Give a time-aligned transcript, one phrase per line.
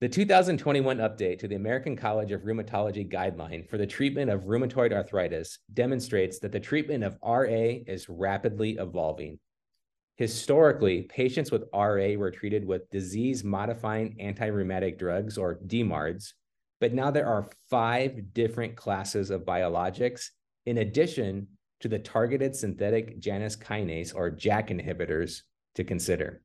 [0.00, 4.92] The 2021 update to the American College of Rheumatology guideline for the treatment of rheumatoid
[4.92, 9.38] arthritis demonstrates that the treatment of RA is rapidly evolving.
[10.16, 16.32] Historically, patients with RA were treated with disease modifying anti-rheumatic drugs or DMARDs,
[16.80, 20.26] but now there are five different classes of biologics
[20.66, 21.46] in addition
[21.80, 25.42] to the targeted synthetic Janus kinase or JAK inhibitors
[25.76, 26.43] to consider.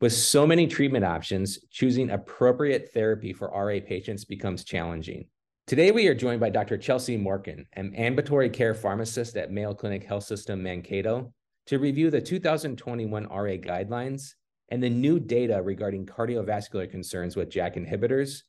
[0.00, 5.26] With so many treatment options, choosing appropriate therapy for RA patients becomes challenging.
[5.66, 6.76] Today, we are joined by Dr.
[6.76, 11.32] Chelsea Morkin, an ambulatory care pharmacist at Mayo Clinic Health System Mankato,
[11.66, 14.34] to review the 2021 RA guidelines
[14.68, 18.42] and the new data regarding cardiovascular concerns with JAK inhibitors,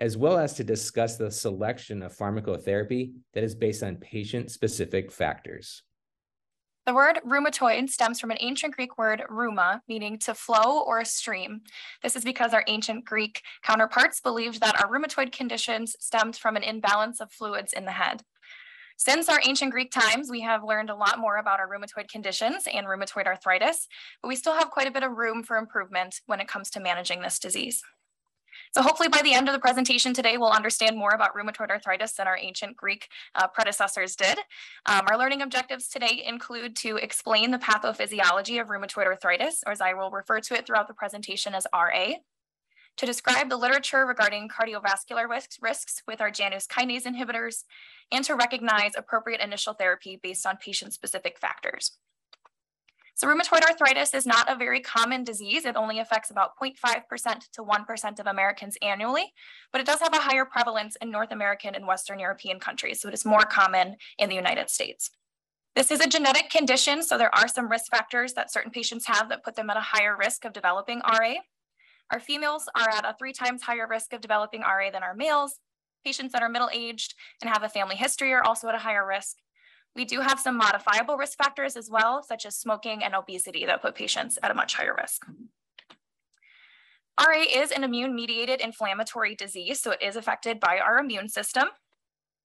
[0.00, 5.10] as well as to discuss the selection of pharmacotherapy that is based on patient specific
[5.10, 5.82] factors.
[6.86, 11.06] The word rheumatoid stems from an ancient Greek word rheuma, meaning to flow or a
[11.06, 11.62] stream.
[12.02, 16.62] This is because our ancient Greek counterparts believed that our rheumatoid conditions stemmed from an
[16.62, 18.22] imbalance of fluids in the head.
[18.98, 22.68] Since our ancient Greek times, we have learned a lot more about our rheumatoid conditions
[22.72, 23.88] and rheumatoid arthritis,
[24.20, 26.80] but we still have quite a bit of room for improvement when it comes to
[26.80, 27.82] managing this disease.
[28.74, 32.14] So hopefully by the end of the presentation today, we'll understand more about rheumatoid arthritis
[32.14, 34.36] than our ancient Greek uh, predecessors did.
[34.86, 39.80] Um, our learning objectives today include to explain the pathophysiology of rheumatoid arthritis, or as
[39.80, 42.14] I will refer to it throughout the presentation as RA,
[42.96, 47.62] to describe the literature regarding cardiovascular risks, risks with our Janus kinase inhibitors,
[48.10, 51.92] and to recognize appropriate initial therapy based on patient-specific factors.
[53.16, 55.64] So rheumatoid arthritis is not a very common disease.
[55.64, 59.32] It only affects about 0.5% to 1% of Americans annually,
[59.70, 63.00] but it does have a higher prevalence in North American and Western European countries.
[63.00, 65.10] So it is more common in the United States.
[65.76, 69.28] This is a genetic condition, so there are some risk factors that certain patients have
[69.28, 71.34] that put them at a higher risk of developing RA.
[72.12, 75.60] Our females are at a three times higher risk of developing RA than our males.
[76.04, 79.36] Patients that are middle-aged and have a family history are also at a higher risk.
[79.96, 83.82] We do have some modifiable risk factors as well, such as smoking and obesity that
[83.82, 85.26] put patients at a much higher risk.
[87.20, 91.68] RA is an immune mediated inflammatory disease, so it is affected by our immune system.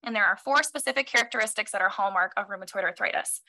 [0.04, 3.40] And there are four specific characteristics that are hallmark of rheumatoid arthritis.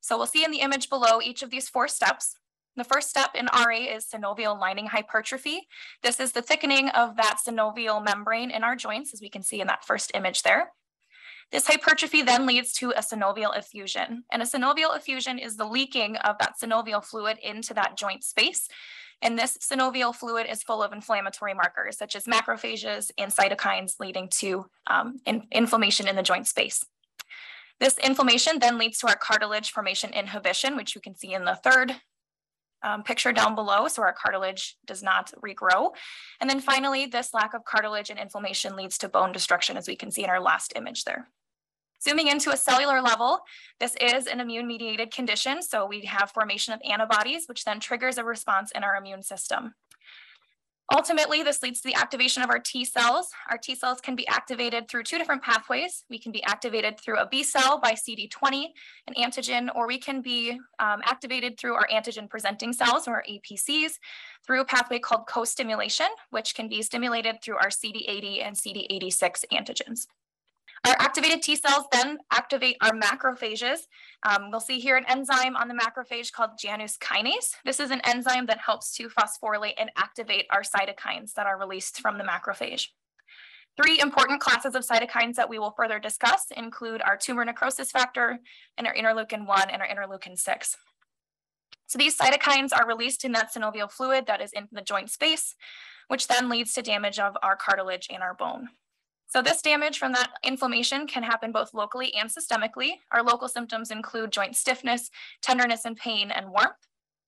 [0.00, 2.36] So we'll see in the image below each of these four steps.
[2.76, 5.66] The first step in RA is synovial lining hypertrophy.
[6.02, 9.60] This is the thickening of that synovial membrane in our joints, as we can see
[9.60, 10.72] in that first image there.
[11.52, 14.24] This hypertrophy then leads to a synovial effusion.
[14.30, 18.68] And a synovial effusion is the leaking of that synovial fluid into that joint space.
[19.22, 24.28] And this synovial fluid is full of inflammatory markers, such as macrophages and cytokines leading
[24.38, 26.84] to um, in inflammation in the joint space.
[27.80, 31.56] This inflammation then leads to our cartilage formation inhibition, which you can see in the
[31.56, 31.96] third
[32.82, 35.90] um, picture down below, so our cartilage does not regrow.
[36.40, 39.96] And then finally, this lack of cartilage and inflammation leads to bone destruction, as we
[39.96, 41.28] can see in our last image there.
[42.02, 43.40] Zooming into a cellular level,
[43.78, 45.62] this is an immune mediated condition.
[45.62, 49.74] So we have formation of antibodies, which then triggers a response in our immune system.
[50.92, 53.30] Ultimately, this leads to the activation of our T cells.
[53.48, 56.04] Our T cells can be activated through two different pathways.
[56.10, 58.66] We can be activated through a B cell by CD20,
[59.06, 63.92] an antigen, or we can be um, activated through our antigen presenting cells or APCs
[64.44, 70.06] through a pathway called co-stimulation, which can be stimulated through our CD80 and CD86 antigens.
[70.86, 73.80] Our activated T cells then activate our macrophages.
[74.26, 77.54] Um, we'll see here an enzyme on the macrophage called Janus kinase.
[77.64, 82.00] This is an enzyme that helps to phosphorylate and activate our cytokines that are released
[82.00, 82.88] from the macrophage.
[83.76, 88.38] Three important classes of cytokines that we will further discuss include our tumor necrosis factor
[88.78, 90.76] and our interleukin 1 and our interleukin 6.
[91.86, 95.54] So these cytokines are released in that synovial fluid that is in the joint space,
[96.08, 98.68] which then leads to damage of our cartilage and our bone.
[99.30, 102.94] So this damage from that inflammation can happen both locally and systemically.
[103.12, 105.08] Our local symptoms include joint stiffness,
[105.40, 106.74] tenderness and pain, and warmth.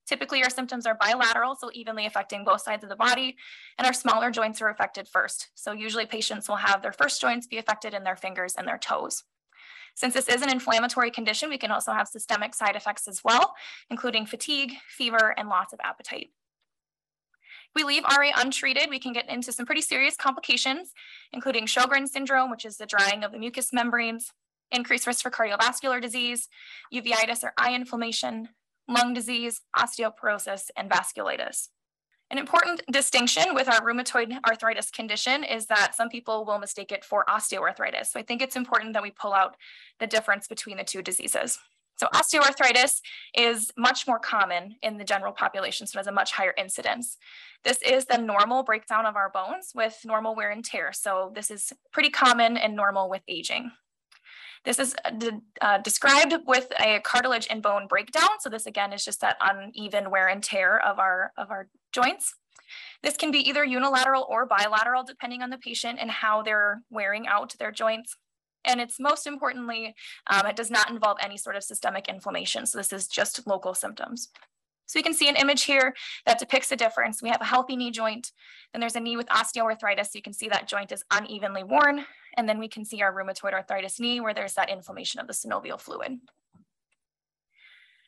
[0.05, 3.37] Typically, our symptoms are bilateral, so evenly affecting both sides of the body,
[3.79, 5.51] and our smaller joints are affected first.
[5.55, 8.79] So usually patients will have their first joints be affected in their fingers and their
[8.79, 9.23] toes.
[9.95, 13.55] Since this is an inflammatory condition, we can also have systemic side effects as well,
[13.91, 16.31] including fatigue, fever, and loss of appetite.
[17.75, 20.93] We leave RA untreated, we can get into some pretty serious complications,
[21.33, 24.31] including Sjogren's syndrome, which is the drying of the mucous membranes,
[24.71, 26.49] increased risk for cardiovascular disease,
[26.93, 28.49] uveitis or eye inflammation,
[28.89, 31.69] lung disease, osteoporosis, and vasculitis.
[32.31, 37.05] An important distinction with our rheumatoid arthritis condition is that some people will mistake it
[37.05, 38.07] for osteoarthritis.
[38.07, 39.55] So I think it's important that we pull out
[40.01, 41.59] the difference between the two diseases.
[41.97, 43.01] So osteoarthritis
[43.37, 47.17] is much more common in the general population, so it has a much higher incidence.
[47.65, 50.93] This is the normal breakdown of our bones with normal wear and tear.
[50.93, 53.71] So this is pretty common and normal with aging.
[54.65, 55.11] This is uh,
[55.61, 58.31] uh, described with a cartilage and bone breakdown.
[58.41, 62.35] So this again is just that uneven wear and tear of our, of our joints.
[63.03, 67.27] This can be either unilateral or bilateral depending on the patient and how they're wearing
[67.27, 68.17] out their joints.
[68.65, 69.95] And it's most importantly,
[70.29, 72.67] um, it does not involve any sort of systemic inflammation.
[72.67, 74.29] So this is just local symptoms.
[74.87, 75.95] So we can see an image here
[76.27, 77.23] that depicts the difference.
[77.23, 78.33] We have a healthy knee joint,
[78.73, 80.07] then there's a knee with osteoarthritis.
[80.07, 82.05] So you can see that joint is unevenly worn.
[82.37, 85.33] And then we can see our rheumatoid arthritis knee where there's that inflammation of the
[85.33, 86.19] synovial fluid.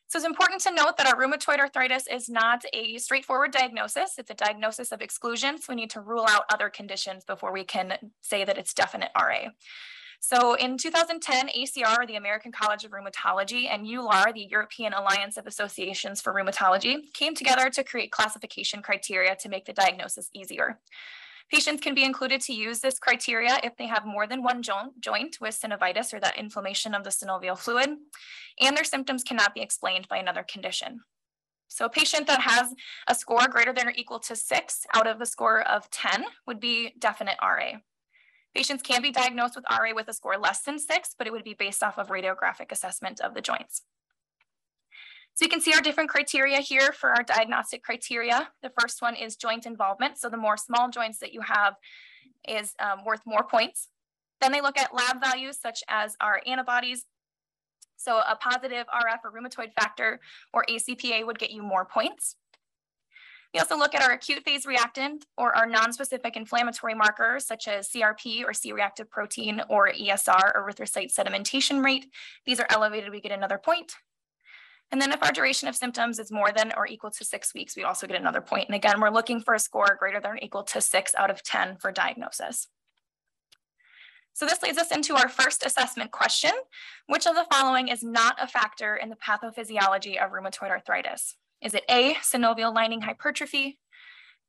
[0.08, 4.18] So it's important to note that our rheumatoid arthritis is not a straightforward diagnosis.
[4.18, 5.58] It's a diagnosis of exclusion.
[5.58, 9.10] So we need to rule out other conditions before we can say that it's definite
[9.18, 9.48] RA.
[10.26, 15.46] So in 2010, ACR, the American College of Rheumatology, and EULAR, the European Alliance of
[15.46, 20.80] Associations for Rheumatology, came together to create classification criteria to make the diagnosis easier.
[21.52, 24.94] Patients can be included to use this criteria if they have more than one jo
[24.98, 27.90] joint with synovitis or that inflammation of the synovial fluid,
[28.58, 31.00] and their symptoms cannot be explained by another condition.
[31.68, 32.72] So a patient that has
[33.08, 36.60] a score greater than or equal to six out of a score of 10 would
[36.60, 37.80] be definite RA.
[38.54, 41.44] Patients can be diagnosed with RA with a score less than six, but it would
[41.44, 43.82] be based off of radiographic assessment of the joints.
[45.34, 48.48] So you can see our different criteria here for our diagnostic criteria.
[48.62, 50.18] The first one is joint involvement.
[50.18, 51.74] So the more small joints that you have
[52.48, 53.88] is um, worth more points.
[54.40, 57.04] Then they look at lab values such as our antibodies.
[57.96, 60.20] So a positive RF or rheumatoid factor
[60.52, 62.36] or ACPA would get you more points.
[63.54, 67.88] We also look at our acute phase reactant or our non-specific inflammatory markers such as
[67.88, 72.06] CRP or C-reactive protein or ESR, erythrocyte sedimentation rate.
[72.46, 73.92] These are elevated, we get another point.
[74.90, 77.76] And then if our duration of symptoms is more than or equal to six weeks,
[77.76, 78.66] we also get another point.
[78.68, 81.44] And again, we're looking for a score greater than or equal to six out of
[81.44, 82.66] 10 for diagnosis.
[84.32, 86.50] So this leads us into our first assessment question.
[87.06, 91.36] Which of the following is not a factor in the pathophysiology of rheumatoid arthritis?
[91.64, 93.78] Is it A, synovial lining hypertrophy,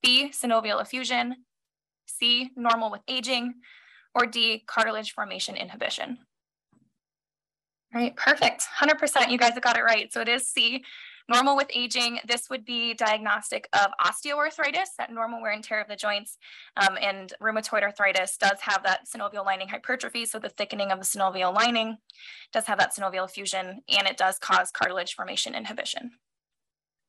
[0.03, 1.37] B, synovial effusion,
[2.05, 3.55] C, normal with aging,
[4.13, 6.17] or D, cartilage formation inhibition?
[7.93, 8.65] All right, perfect.
[8.79, 10.11] 100%, you guys have got it right.
[10.11, 10.83] So it is C,
[11.29, 12.19] normal with aging.
[12.27, 16.37] This would be diagnostic of osteoarthritis, that normal wear and tear of the joints.
[16.75, 21.05] Um, and rheumatoid arthritis does have that synovial lining hypertrophy, so the thickening of the
[21.05, 21.97] synovial lining
[22.51, 26.11] does have that synovial effusion, and it does cause cartilage formation inhibition.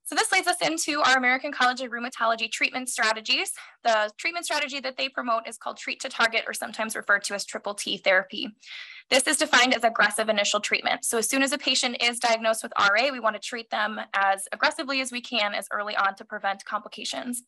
[0.07, 3.51] So this leads us into our American College of Rheumatology treatment strategies.
[3.83, 7.35] The treatment strategy that they promote is called treat to target or sometimes referred to
[7.35, 8.55] as triple T therapy.
[9.11, 11.05] This is defined as aggressive initial treatment.
[11.05, 14.01] So as soon as a patient is diagnosed with RA, we want to treat them
[14.15, 17.43] as aggressively as we can as early on to prevent complications.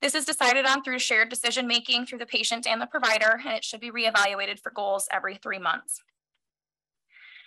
[0.00, 3.54] This is decided on through shared decision making through the patient and the provider, and
[3.54, 6.00] it should be reevaluated for goals every three months.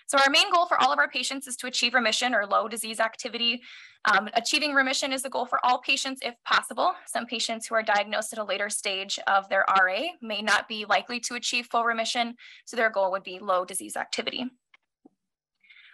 [0.08, 2.68] So our main goal for all of our patients is to achieve remission or low
[2.68, 3.62] disease activity.
[4.06, 6.94] Um, achieving remission is the goal for all patients if possible.
[7.08, 10.86] Some patients who are diagnosed at a later stage of their RA may not be
[10.86, 12.36] likely to achieve full remission,
[12.66, 14.46] so their goal would be low disease activity.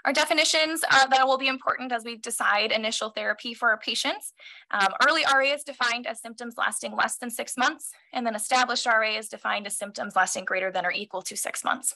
[0.03, 4.33] Our definitions uh, that will be important as we decide initial therapy for our patients.
[4.71, 8.87] Um, early RA is defined as symptoms lasting less than six months, and then established
[8.87, 11.95] RA is defined as symptoms lasting greater than or equal to six months.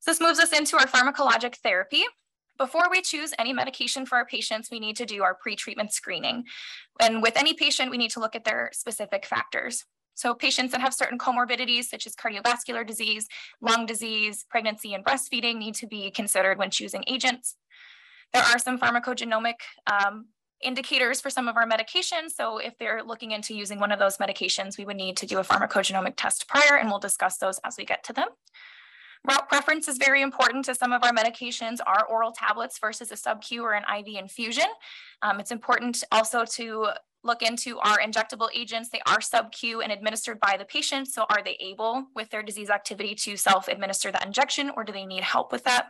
[0.00, 2.04] So this moves us into our pharmacologic therapy.
[2.58, 6.44] Before we choose any medication for our patients, we need to do our pre-treatment screening.
[7.00, 9.84] And with any patient, we need to look at their specific factors.
[10.14, 13.28] So patients that have certain comorbidities such as cardiovascular disease,
[13.60, 17.54] lung disease, pregnancy, and breastfeeding need to be considered when choosing agents.
[18.32, 19.54] There are some pharmacogenomic
[19.86, 20.26] um,
[20.60, 22.30] indicators for some of our medications.
[22.36, 25.38] So if they're looking into using one of those medications, we would need to do
[25.38, 28.28] a pharmacogenomic test prior, and we'll discuss those as we get to them.
[29.26, 33.16] Route preference is very important to some of our medications are oral tablets versus a
[33.16, 34.66] sub-Q or an IV infusion.
[35.22, 36.88] Um, it's important also to
[37.24, 38.90] look into our injectable agents.
[38.90, 41.08] They are sub-Q and administered by the patient.
[41.08, 45.04] So are they able with their disease activity to self-administer that injection or do they
[45.04, 45.88] need help with that?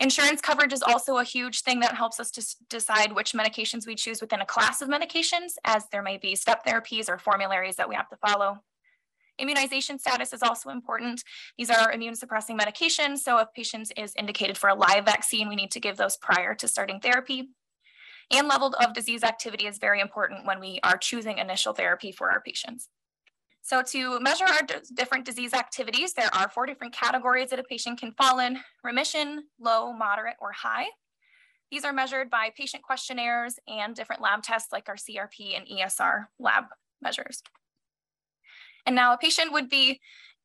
[0.00, 3.96] Insurance coverage is also a huge thing that helps us to decide which medications we
[3.96, 7.88] choose within a class of medications, as there may be step therapies or formularies that
[7.88, 8.62] we have to follow.
[9.38, 11.22] Immunization status is also important.
[11.56, 13.18] These are immune suppressing medications.
[13.18, 16.54] So if patients is indicated for a live vaccine, we need to give those prior
[16.56, 17.48] to starting therapy.
[18.30, 22.30] And level of disease activity is very important when we are choosing initial therapy for
[22.30, 22.88] our patients.
[23.62, 24.60] So to measure our
[24.94, 29.44] different disease activities, there are four different categories that a patient can fall in, remission,
[29.60, 30.86] low, moderate, or high.
[31.70, 36.26] These are measured by patient questionnaires and different lab tests like our CRP and ESR
[36.38, 36.64] lab
[37.02, 37.42] measures.
[38.88, 40.00] And now a patient would be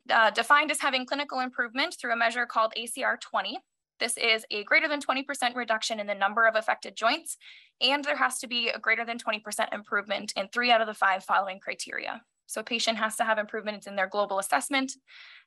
[0.10, 3.58] uh, defined as having clinical improvement through a measure called ACR 20.
[4.02, 7.38] This is a greater than 20% reduction in the number of affected joints,
[7.80, 10.94] and there has to be a greater than 20% improvement in three out of the
[10.94, 12.22] five following criteria.
[12.46, 14.92] So a patient has to have improvements in their global assessment.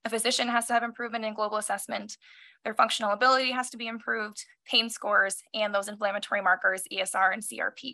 [0.06, 2.16] A physician has to have improvement in global assessment.
[2.64, 7.42] Their functional ability has to be improved, pain scores, and those inflammatory markers, ESR and
[7.42, 7.92] CRP.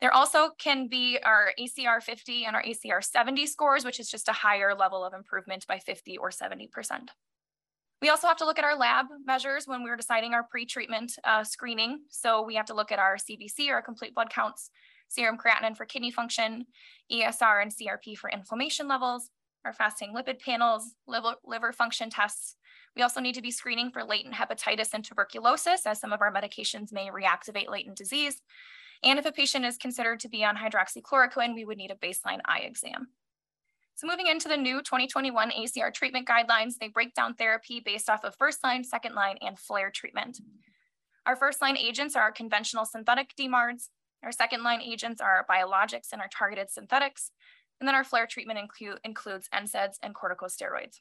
[0.00, 4.28] There also can be our ACR 50 and our ACR 70 scores, which is just
[4.28, 6.68] a higher level of improvement by 50 or 70%.
[8.02, 11.44] We also have to look at our lab measures when we're deciding our pre-treatment uh,
[11.44, 12.00] screening.
[12.10, 14.70] So we have to look at our CBC or complete blood counts,
[15.08, 16.66] serum creatinine for kidney function,
[17.10, 19.30] ESR and CRP for inflammation levels,
[19.64, 22.56] our fasting lipid panels, liver, liver function tests.
[22.94, 26.32] We also need to be screening for latent hepatitis and tuberculosis as some of our
[26.32, 28.42] medications may reactivate latent disease.
[29.02, 32.40] And if a patient is considered to be on hydroxychloroquine, we would need a baseline
[32.44, 33.08] eye exam.
[33.94, 38.24] So moving into the new 2021 ACR treatment guidelines, they break down therapy based off
[38.24, 40.38] of first line, second line, and flare treatment.
[41.24, 43.88] Our first line agents are our conventional synthetic DMARDs.
[44.22, 47.30] Our second line agents are our biologics and our targeted synthetics.
[47.80, 51.00] And then our flare treatment include, includes NSAIDs and corticosteroids.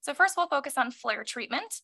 [0.00, 1.82] So first we'll focus on flare treatment.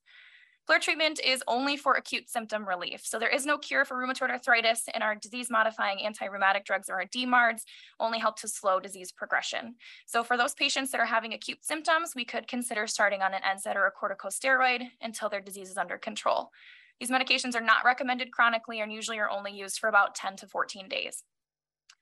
[0.69, 3.01] Flare treatment is only for acute symptom relief.
[3.03, 6.97] So there is no cure for rheumatoid arthritis and our disease modifying anti-rheumatic drugs or
[6.97, 7.63] our DMARDs
[7.99, 9.77] only help to slow disease progression.
[10.05, 13.41] So for those patients that are having acute symptoms, we could consider starting on an
[13.41, 16.51] NSAID or a corticosteroid until their disease is under control.
[17.01, 20.47] These medications are not recommended chronically and usually are only used for about 10 to
[20.47, 21.25] 14 days.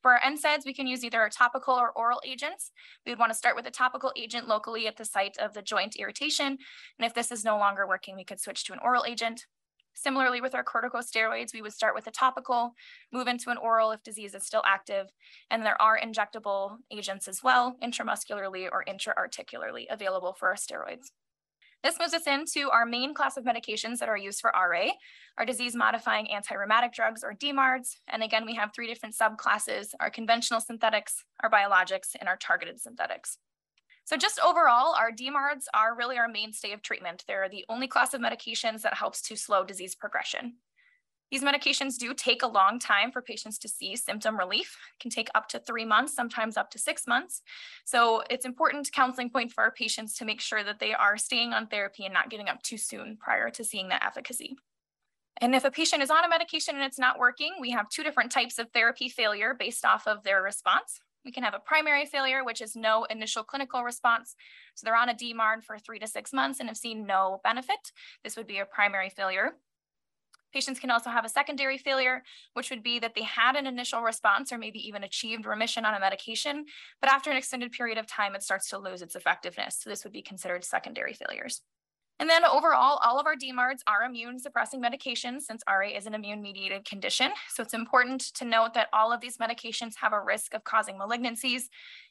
[0.06, 2.70] For our NSAIDs, we can use either a topical or oral agents.
[3.04, 5.62] We would want to start with a topical agent locally at the site of the
[5.62, 6.46] joint irritation.
[6.46, 9.46] And if this is no longer working, we could switch to an oral agent.
[9.94, 12.74] Similarly, with our corticosteroids, we would start with a topical,
[13.12, 15.08] move into an oral if disease is still active,
[15.50, 21.06] and there are injectable agents as well, intramuscularly or intraarticularly available for our steroids.
[21.84, 24.88] This moves us into our main class of medications that are used for RA,
[25.38, 27.96] our disease-modifying anti-rheumatic drugs or DMARDs.
[28.08, 32.80] And again, we have three different subclasses, our conventional synthetics, our biologics, and our targeted
[32.80, 33.38] synthetics.
[34.04, 37.24] So just overall, our DMARDs are really our mainstay of treatment.
[37.26, 40.54] They're the only class of medications that helps to slow disease progression.
[41.30, 44.76] These medications do take a long time for patients to see symptom relief.
[44.94, 47.42] It can take up to three months, sometimes up to six months.
[47.84, 51.52] So it's important counseling point for our patients to make sure that they are staying
[51.52, 54.56] on therapy and not getting up too soon prior to seeing that efficacy.
[55.40, 58.02] And if a patient is on a medication and it's not working, we have two
[58.02, 61.00] different types of therapy failure based off of their response.
[61.26, 64.36] We can have a primary failure, which is no initial clinical response.
[64.76, 67.90] So they're on a DMARD for three to six months and have seen no benefit.
[68.22, 69.56] This would be a primary failure.
[70.52, 72.22] Patients can also have a secondary failure,
[72.54, 75.94] which would be that they had an initial response or maybe even achieved remission on
[75.94, 76.64] a medication,
[77.00, 79.78] but after an extended period of time, it starts to lose its effectiveness.
[79.80, 81.62] So this would be considered secondary failures.
[82.18, 86.14] And then overall, all of our DMARDs are immune suppressing medications since RA is an
[86.14, 87.30] immune mediated condition.
[87.50, 90.96] So it's important to note that all of these medications have a risk of causing
[90.96, 91.64] malignancies,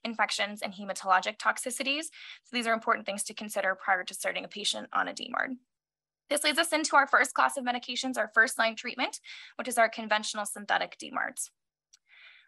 [0.04, 2.04] infections, and hematologic toxicities.
[2.44, 5.56] So these are important things to consider prior to starting a patient on a DMARD.
[6.30, 9.20] This leads us into our first class of medications, our first line treatment,
[9.58, 11.50] which is our conventional synthetic DMARDs.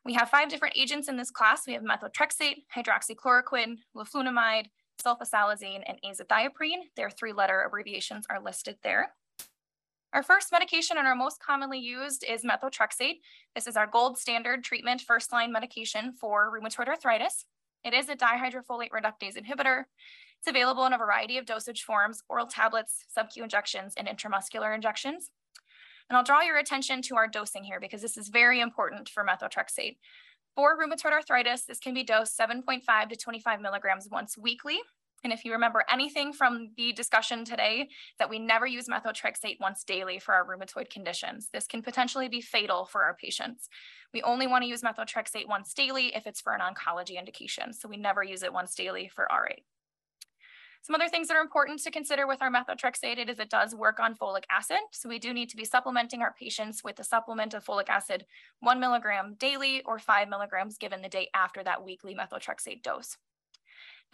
[0.03, 1.67] We have five different agents in this class.
[1.67, 4.67] We have methotrexate, hydroxychloroquine, leflunomide,
[5.03, 6.89] sulfasalazine, and azathioprine.
[6.95, 9.13] Their three-letter abbreviations are listed there.
[10.13, 13.19] Our first medication and our most commonly used is methotrexate.
[13.53, 17.45] This is our gold standard treatment first-line medication for rheumatoid arthritis.
[17.83, 19.83] It is a dihydrofolate reductase inhibitor.
[20.39, 25.31] It's available in a variety of dosage forms, oral tablets, sub-Q injections, and intramuscular injections.
[26.09, 29.25] And I'll draw your attention to our dosing here because this is very important for
[29.25, 29.97] methotrexate.
[30.55, 34.79] For rheumatoid arthritis, this can be dosed 7.5 to 25 milligrams once weekly.
[35.23, 37.89] And if you remember anything from the discussion today,
[38.19, 41.49] that we never use methotrexate once daily for our rheumatoid conditions.
[41.51, 43.67] This can potentially be fatal for our patients.
[44.13, 47.73] We only want to use methotrexate once daily if it's for an oncology indication.
[47.73, 49.55] So we never use it once daily for RA.
[50.81, 53.99] Some other things that are important to consider with our methotrexate is it does work
[53.99, 54.77] on folic acid.
[54.91, 58.25] So we do need to be supplementing our patients with a supplement of folic acid,
[58.59, 63.17] one milligram daily or five milligrams given the day after that weekly methotrexate dose.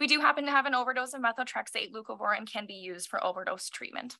[0.00, 3.68] We do happen to have an overdose of methotrexate, leucovorin can be used for overdose
[3.70, 4.16] treatment.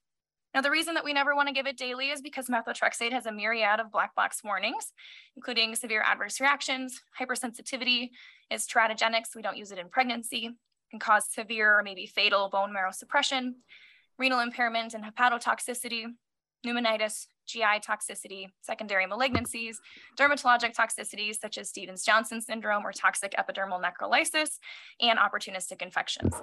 [0.54, 3.26] Now, the reason that we never want to give it daily is because methotrexate has
[3.26, 4.92] a myriad of black box warnings,
[5.34, 8.10] including severe adverse reactions, hypersensitivity,
[8.50, 10.50] it's teratogenic, so we don't use it in pregnancy,
[10.94, 13.56] can cause severe or maybe fatal bone marrow suppression,
[14.16, 16.04] renal impairment and hepatotoxicity,
[16.64, 19.76] pneumonitis, GI toxicity, secondary malignancies,
[20.16, 24.58] dermatologic toxicities such as Stevens-Johnson syndrome or toxic epidermal necrolysis,
[25.00, 26.34] and opportunistic infections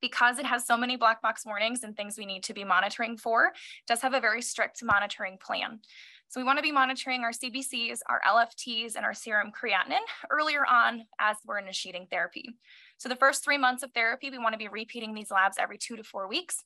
[0.00, 3.16] because it has so many black box warnings and things we need to be monitoring
[3.16, 3.52] for,
[3.86, 5.80] does have a very strict monitoring plan.
[6.28, 10.64] So we want to be monitoring our CBCs, our LFTs, and our serum creatinine earlier
[10.66, 12.50] on as we're initiating therapy.
[12.98, 15.78] So the first three months of therapy, we want to be repeating these labs every
[15.78, 16.64] two to four weeks.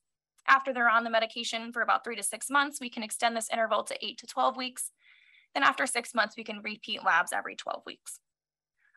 [0.48, 3.50] After they're on the medication for about three to six months, we can extend this
[3.52, 4.90] interval to eight to 12 weeks.
[5.54, 8.18] Then after six months, we can repeat labs every 12 weeks.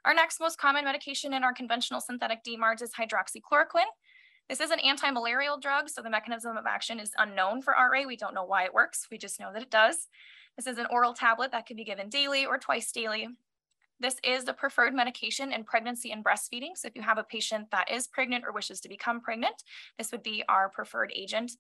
[0.06, 3.90] Our next most common medication in our conventional synthetic DMARDs is hydroxychloroquine.
[4.48, 8.06] This is an anti-malarial drug, so the mechanism of action is unknown for RA.
[8.06, 9.08] We don't know why it works.
[9.10, 10.08] We just know that it does.
[10.56, 13.28] This is an oral tablet that can be given daily or twice daily.
[14.00, 16.76] This is the preferred medication in pregnancy and breastfeeding.
[16.76, 19.64] So if you have a patient that is pregnant or wishes to become pregnant,
[19.98, 21.54] this would be our preferred agent.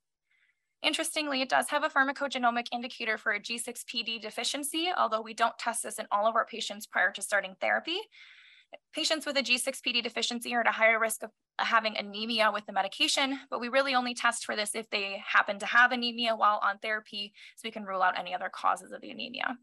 [0.84, 5.82] Interestingly, it does have a pharmacogenomic indicator for a G6PD deficiency, although we don't test
[5.84, 7.98] this in all of our patients prior to starting therapy.
[8.94, 12.74] Patients with a G6PD deficiency are at a higher risk of having anemia with the
[12.74, 16.60] medication, but we really only test for this if they happen to have anemia while
[16.64, 19.58] on therapy, so we can rule out any other causes of the anemia.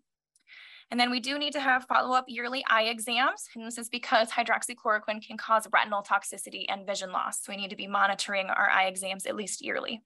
[0.91, 4.29] And then we do need to have follow-up yearly eye exams, and this is because
[4.31, 7.43] hydroxychloroquine can cause retinal toxicity and vision loss.
[7.43, 10.03] So we need to be monitoring our eye exams at least yearly.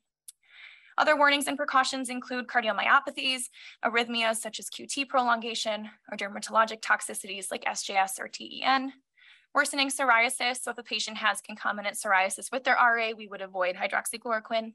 [0.98, 3.50] Other warnings and precautions include cardiomyopathies,
[3.84, 8.92] arrhythmias such as QT prolongation, or dermatologic toxicities like SJS or TEN,
[9.54, 10.62] worsening psoriasis.
[10.62, 14.72] So if a patient has concomitant psoriasis with their RA, we would avoid hydroxychloroquine.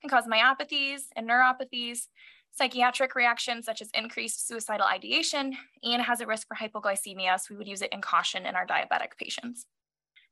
[0.00, 2.08] Can cause myopathies and neuropathies,
[2.50, 7.38] psychiatric reactions such as increased suicidal ideation, and has a risk for hypoglycemia.
[7.38, 9.66] So we would use it in caution in our diabetic patients.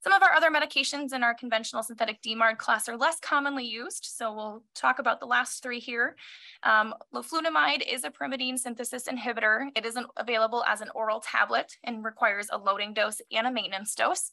[0.03, 4.05] Some of our other medications in our conventional synthetic DMARD class are less commonly used,
[4.05, 6.17] so we'll talk about the last three here.
[6.65, 9.69] Um, is a pyrimidine synthesis inhibitor.
[9.77, 13.95] It isn't available as an oral tablet and requires a loading dose and a maintenance
[13.95, 14.33] dose.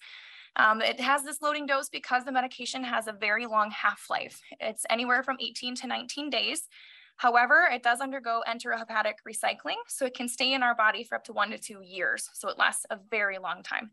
[0.55, 4.41] Um, it has this loading dose because the medication has a very long half-life.
[4.59, 6.67] It's anywhere from 18 to 19 days.
[7.17, 11.25] However, it does undergo enterohepatic recycling, so it can stay in our body for up
[11.25, 12.27] to one to two years.
[12.33, 13.91] So it lasts a very long time.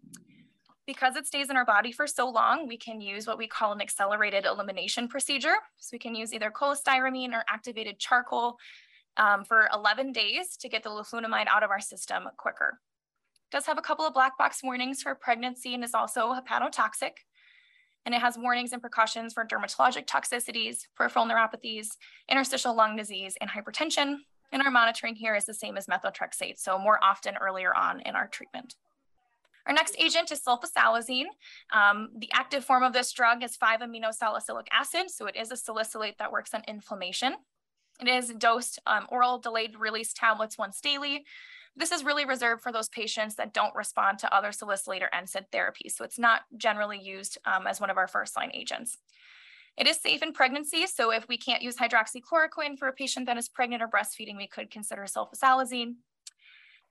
[0.86, 3.72] Because it stays in our body for so long, we can use what we call
[3.72, 5.56] an accelerated elimination procedure.
[5.78, 8.56] So we can use either cholestyramine or activated charcoal
[9.16, 12.78] um, for 11 days to get the leflunomide out of our system quicker.
[13.50, 17.12] It does have a couple of black box warnings for pregnancy and is also hepatotoxic.
[18.04, 21.88] And it has warnings and precautions for dermatologic toxicities, peripheral neuropathies,
[22.30, 24.18] interstitial lung disease, and hypertension.
[24.52, 28.14] And our monitoring here is the same as methotrexate, so more often earlier on in
[28.14, 28.76] our treatment.
[29.66, 31.26] Our next agent is sulfasalazine.
[31.72, 35.56] Um, the active form of this drug is 5-amino salicylic acid, so it is a
[35.56, 37.34] salicylate that works on inflammation.
[38.00, 41.24] It is dosed um, oral delayed release tablets once daily.
[41.74, 45.46] This is really reserved for those patients that don't respond to other salicylate or NSAID
[45.52, 48.98] therapies, so it's not generally used um, as one of our first line agents.
[49.76, 53.36] It is safe in pregnancy, so if we can't use hydroxychloroquine for a patient that
[53.36, 55.96] is pregnant or breastfeeding, we could consider sulfasalazine.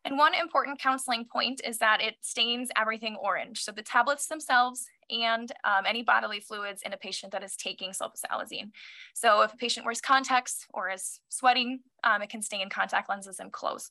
[0.05, 3.63] And one important counseling point is that it stains everything orange.
[3.63, 7.89] So the tablets themselves and um, any bodily fluids in a patient that is taking
[7.89, 8.69] sulfasalazine.
[9.15, 13.39] So if a patient wears contacts or is sweating, um, it can stain contact lenses
[13.39, 13.89] and clothes.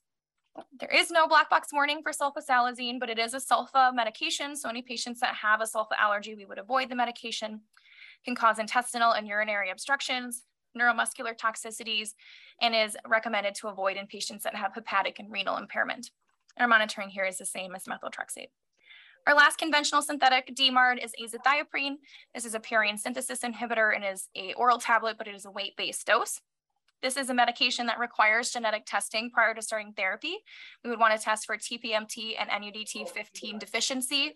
[0.78, 4.54] There is no black box warning for sulfasalazine, but it is a sulfa medication.
[4.54, 7.54] So any patients that have a sulfa allergy, we would avoid the medication.
[7.54, 10.44] It can cause intestinal and urinary obstructions,
[10.78, 12.14] neuromuscular toxicities,
[12.60, 16.10] and is recommended to avoid in patients that have hepatic and renal impairment.
[16.58, 18.50] Our monitoring here is the same as methotrexate.
[19.26, 21.96] Our last conventional synthetic DMARD is azathioprine.
[22.34, 25.50] This is a purine synthesis inhibitor and is a oral tablet, but it is a
[25.50, 26.40] weight-based dose.
[27.02, 30.38] This is a medication that requires genetic testing prior to starting therapy.
[30.82, 34.34] We would want to test for TPMT and NUDT15 deficiency.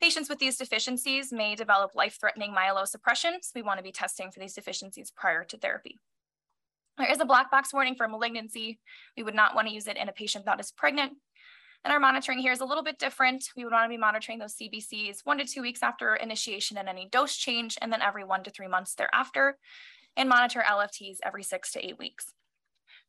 [0.00, 4.40] Patients with these deficiencies may develop life-threatening myelosuppression, so we want to be testing for
[4.40, 5.98] these deficiencies prior to therapy.
[6.96, 8.78] There is a black box warning for malignancy.
[9.16, 11.12] We would not want to use it in a patient that is pregnant.
[11.84, 13.44] And our monitoring here is a little bit different.
[13.56, 16.88] We would want to be monitoring those CBCs one to two weeks after initiation and
[16.88, 19.58] any dose change, and then every one to three months thereafter,
[20.16, 22.32] and monitor LFTs every six to eight weeks.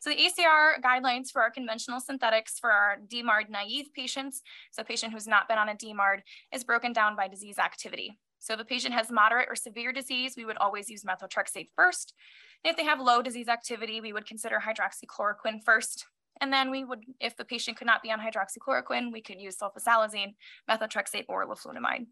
[0.01, 4.85] So the ACR guidelines for our conventional synthetics for our DMARD naive patients, so a
[4.85, 8.17] patient who's not been on a DMARD, is broken down by disease activity.
[8.39, 12.15] So if a patient has moderate or severe disease, we would always use methotrexate first.
[12.63, 16.07] And if they have low disease activity, we would consider hydroxychloroquine first.
[16.41, 19.57] And then we would, if the patient could not be on hydroxychloroquine, we could use
[19.57, 20.33] sulfasalazine,
[20.67, 22.07] methotrexate, or leflunomide.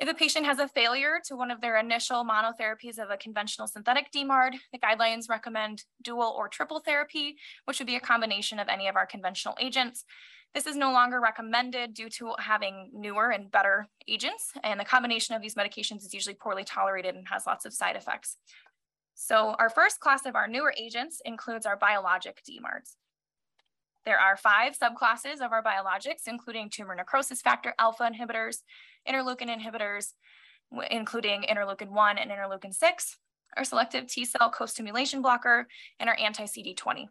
[0.00, 3.68] If a patient has a failure to one of their initial monotherapies of a conventional
[3.68, 7.36] synthetic DMARD, the guidelines recommend dual or triple therapy,
[7.66, 10.06] which would be a combination of any of our conventional agents.
[10.54, 15.34] This is no longer recommended due to having newer and better agents, and the combination
[15.34, 18.38] of these medications is usually poorly tolerated and has lots of side effects.
[19.14, 22.96] So our first class of our newer agents includes our biologic DMARDs.
[24.10, 28.56] There are five subclasses of our biologics, including tumor necrosis factor alpha inhibitors,
[29.08, 30.14] interleukin inhibitors,
[30.90, 33.18] including interleukin 1 and interleukin 6,
[33.56, 35.68] our selective T cell co-stimulation blocker,
[36.00, 37.06] and our anti-CD20.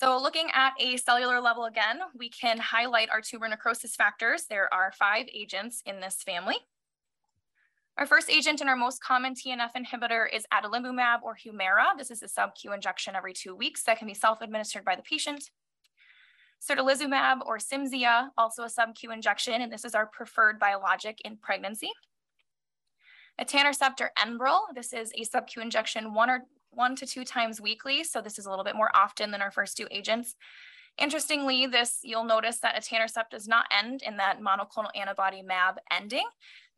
[0.00, 4.46] So looking at a cellular level again, we can highlight our tumor necrosis factors.
[4.48, 6.56] There are five agents in this family.
[7.96, 11.96] Our first agent and our most common TNF inhibitor is adalimumab or Humira.
[11.96, 15.50] This is a sub-Q injection every two weeks that can be self-administered by the patient.
[16.60, 21.90] Certolizumab or Cimzia, also a sub-Q injection, and this is our preferred biologic in pregnancy.
[23.40, 28.02] Etanercept or Enbrel, this is a sub-Q injection one or one to two times weekly,
[28.02, 30.34] so this is a little bit more often than our first two agents.
[30.98, 36.26] Interestingly, this you'll notice that etanercept does not end in that monoclonal antibody MAB ending.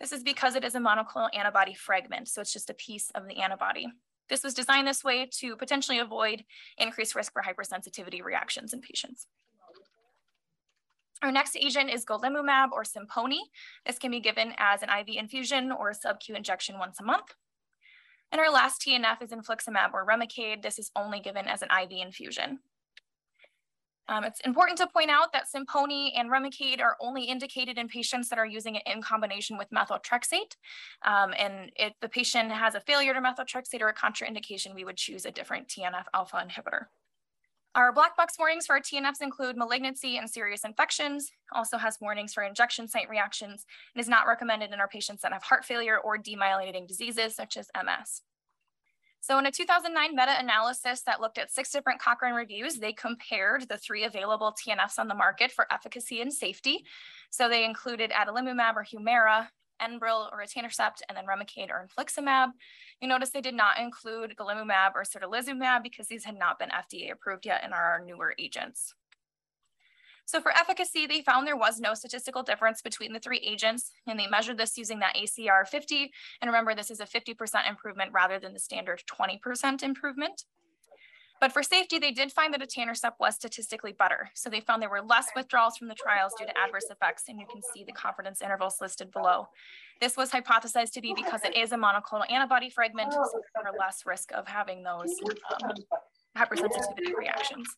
[0.01, 3.29] This is because it is a monoclonal antibody fragment, so it's just a piece of
[3.29, 3.89] the antibody.
[4.29, 6.45] This was designed this way to potentially avoid
[6.79, 9.27] increased risk for hypersensitivity reactions in patients.
[11.23, 13.39] Our next agent is golimumab or Simponi.
[13.87, 17.35] This can be given as an IV infusion or a sub-Q injection once a month.
[18.33, 20.63] And our last TNF is infliximab or Remicade.
[20.63, 22.59] This is only given as an IV infusion.
[24.09, 28.29] Um, it's important to point out that Simponi and Remicade are only indicated in patients
[28.29, 30.57] that are using it in combination with methotrexate.
[31.05, 34.97] Um, and if the patient has a failure to methotrexate or a contraindication, we would
[34.97, 36.87] choose a different TNF alpha inhibitor.
[37.75, 42.33] Our black box warnings for our TNFs include malignancy and serious infections, also has warnings
[42.33, 45.99] for injection site reactions, and is not recommended in our patients that have heart failure
[45.99, 48.23] or demyelinating diseases such as MS.
[49.27, 53.77] So in a 2009 meta-analysis that looked at six different Cochrane reviews, they compared the
[53.77, 56.85] three available TNFs on the market for efficacy and safety.
[57.31, 59.49] So they included adalimumab or Humira,
[59.83, 62.51] Enbrel or etanercept, and then Remicade or infliximab.
[63.01, 67.11] You notice they did not include golimumab or certolizumab because these had not been FDA
[67.11, 68.95] approved yet and are our newer agents.
[70.27, 74.19] So for efficacy, they found there was no statistical difference between the three agents, and
[74.19, 76.11] they measured this using that ACR 50.
[76.43, 80.45] And remember, this is a 50% improvement rather than the standard 20% improvement.
[81.41, 84.31] But for safety, they did find that etanercept was statistically better.
[84.35, 87.39] So they found there were less withdrawals from the trials due to adverse effects, and
[87.39, 89.49] you can see the confidence intervals listed below.
[90.01, 93.23] This was hypothesized to be because it is a monoclonal antibody fragment, so
[93.55, 95.15] there are less risk of having those
[95.63, 95.75] um,
[96.37, 97.69] hypersensitivity reactions.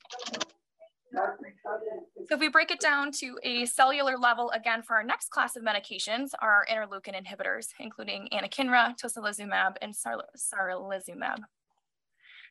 [2.29, 5.57] So if we break it down to a cellular level, again, for our next class
[5.57, 11.39] of medications are our interleukin inhibitors, including anakinra, tocilizumab, and sarilizumab.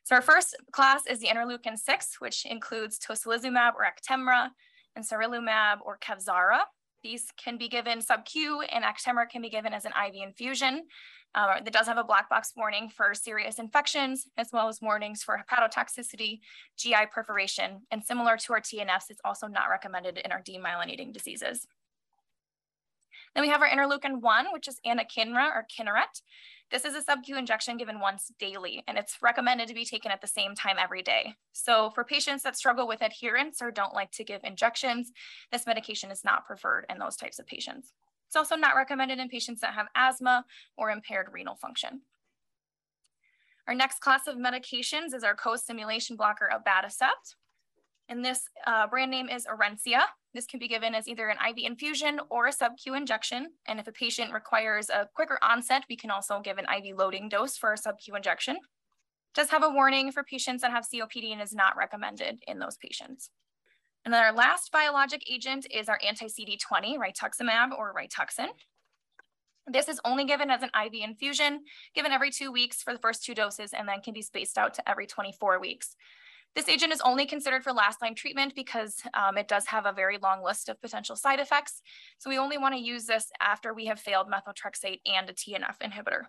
[0.04, 4.50] So our first class is the interleukin 6, which includes tocilizumab or Actemra,
[4.96, 6.60] and sarilumab or Kevzara.
[7.08, 10.82] These can be given sub-Q, and Actemra can be given as an IV infusion.
[11.34, 15.22] Uh, that does have a black box warning for serious infections, as well as warnings
[15.22, 16.40] for hepatotoxicity,
[16.76, 21.66] GI perforation, and similar to our TNFs, it's also not recommended in our demyelinating diseases.
[23.34, 26.20] Then we have our interleukin 1, which is anakinra or Kineret.
[26.70, 30.20] This is a sub-Q injection given once daily, and it's recommended to be taken at
[30.20, 31.34] the same time every day.
[31.52, 35.10] So for patients that struggle with adherence or don't like to give injections,
[35.50, 37.94] this medication is not preferred in those types of patients.
[38.26, 40.44] It's also not recommended in patients that have asthma
[40.76, 42.02] or impaired renal function.
[43.66, 47.36] Our next class of medications is our co-stimulation blocker abatacept.
[48.10, 50.02] And this uh, brand name is Orencia.
[50.38, 53.48] This can be given as either an IV infusion or a sub-Q injection.
[53.66, 57.28] And if a patient requires a quicker onset, we can also give an IV loading
[57.28, 58.56] dose for a sub-Q injection.
[59.34, 62.76] Does have a warning for patients that have COPD and is not recommended in those
[62.76, 63.30] patients.
[64.04, 68.50] And then our last biologic agent is our anti-CD20, rituximab or Rituxan.
[69.66, 71.64] This is only given as an IV infusion,
[71.96, 74.72] given every two weeks for the first two doses, and then can be spaced out
[74.74, 75.96] to every 24 weeks.
[76.56, 79.92] This agent is only considered for last line treatment because um, it does have a
[79.92, 81.82] very long list of potential side effects.
[82.18, 85.78] So we only want to use this after we have failed methotrexate and a TNF
[85.82, 86.22] inhibitor.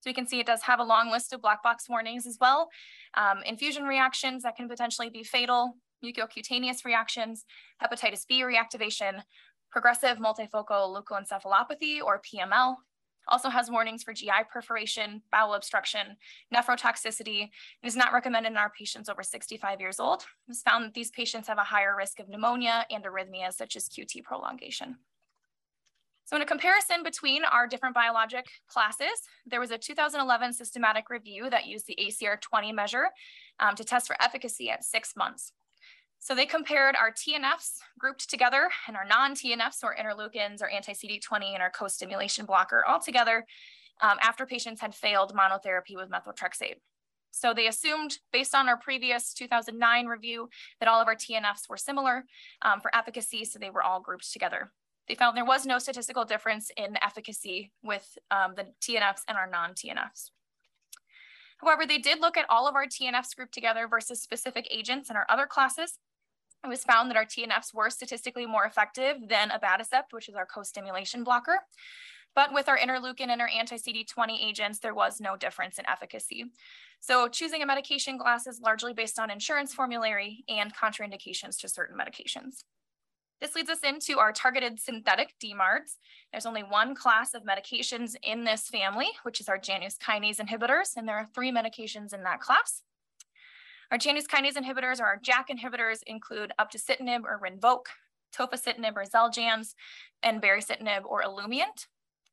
[0.00, 2.38] So we can see it does have a long list of black box warnings as
[2.40, 2.68] well.
[3.14, 7.44] Um, infusion reactions that can potentially be fatal, mucocutaneous reactions,
[7.82, 9.22] hepatitis B reactivation,
[9.70, 12.76] progressive multifocal leukoencephalopathy or PML,
[13.30, 16.16] also has warnings for GI perforation, bowel obstruction,
[16.54, 17.50] nephrotoxicity, and
[17.84, 20.22] is not recommended in our patients over 65 years old.
[20.22, 23.76] It was found that these patients have a higher risk of pneumonia and arrhythmias such
[23.76, 24.96] as QT prolongation.
[26.28, 31.48] So in a comparison between our different biologic classes, there was a 2011 systematic review
[31.48, 33.06] that used the ACR20 measure
[33.60, 35.52] um, to test for efficacy at six months.
[36.20, 41.62] So they compared our TNFs grouped together and our non-TNFs or interleukins or anti-CD20 and
[41.62, 43.46] our co-stimulation blocker all together
[44.00, 46.76] um, after patients had failed monotherapy with methotrexate.
[47.30, 50.48] So they assumed based on our previous 2009 review
[50.80, 52.24] that all of our TNFs were similar
[52.62, 54.72] um, for efficacy, so they were all grouped together.
[55.08, 59.48] They found there was no statistical difference in efficacy with um, the TNFs and our
[59.48, 60.30] non-TNFs.
[61.58, 65.16] However, they did look at all of our TNFs grouped together versus specific agents in
[65.16, 65.98] our other classes
[66.64, 70.46] it was found that our TNFs were statistically more effective than abatacept, which is our
[70.46, 71.60] co-stimulation blocker.
[72.34, 76.44] But with our interleukin and our anti-CD20 agents, there was no difference in efficacy.
[77.00, 81.96] So choosing a medication class is largely based on insurance formulary and contraindications to certain
[81.96, 82.64] medications.
[83.40, 85.96] This leads us into our targeted synthetic DMARDs.
[86.32, 90.96] There's only one class of medications in this family, which is our Janus kinase inhibitors,
[90.96, 92.82] and there are three medications in that class.
[93.90, 97.86] Our Janus kinase inhibitors or our JAK inhibitors include upadacitinib or Rinvoq,
[98.36, 99.74] tofacitinib or Xeljanz,
[100.22, 101.86] and baricitinib or Olumiant.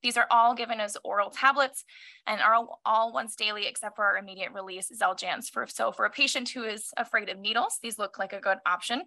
[0.04, 1.86] These are all given as oral tablets
[2.28, 5.50] and are all, once daily except for our immediate release Xeljanz.
[5.50, 8.58] For, so for a patient who is afraid of needles, these look like a good
[8.66, 9.04] option.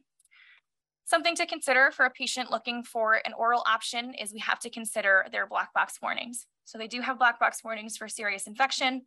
[1.04, 4.70] Something to consider for a patient looking for an oral option is we have to
[4.70, 6.46] consider their black box warnings.
[6.64, 9.02] So they do have black box warnings for serious infection,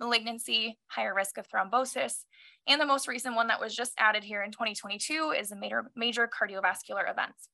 [0.00, 2.24] malignancy, higher risk of thrombosis,
[2.66, 5.90] and the most recent one that was just added here in 2022 is a major,
[5.94, 7.48] major cardiovascular events.